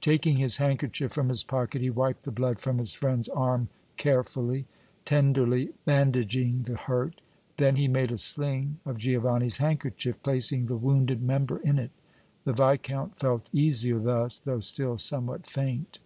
Taking 0.00 0.38
his 0.38 0.56
handkerchief 0.56 1.12
from 1.12 1.28
his 1.28 1.44
pocket, 1.44 1.80
he 1.80 1.90
wiped 1.90 2.24
the 2.24 2.32
blood 2.32 2.58
from 2.60 2.78
his 2.78 2.92
friend's 2.92 3.28
arm, 3.28 3.68
carefully, 3.96 4.66
tenderly 5.04 5.68
bandaging 5.84 6.64
the 6.64 6.74
hurt; 6.74 7.20
then 7.56 7.76
he 7.76 7.86
made 7.86 8.10
a 8.10 8.16
sling 8.16 8.80
of 8.84 8.98
Giovanni's 8.98 9.58
handkerchief, 9.58 10.20
placing 10.24 10.66
the 10.66 10.74
wounded 10.76 11.22
member 11.22 11.58
in 11.58 11.78
it. 11.78 11.92
The 12.44 12.52
Viscount 12.52 13.16
felt 13.16 13.48
easier 13.52 14.00
thus, 14.00 14.38
though 14.38 14.58
still 14.58 14.98
somewhat 14.98 15.46
faint. 15.46 16.00